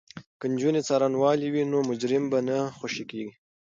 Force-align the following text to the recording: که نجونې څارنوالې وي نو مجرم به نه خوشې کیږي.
که 0.39 0.45
نجونې 0.53 0.81
څارنوالې 0.87 1.47
وي 1.53 1.63
نو 1.71 1.77
مجرم 1.89 2.23
به 2.31 2.39
نه 2.47 2.57
خوشې 2.77 3.03
کیږي. 3.11 3.31